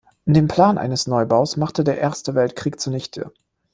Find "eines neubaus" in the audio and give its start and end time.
0.79-1.57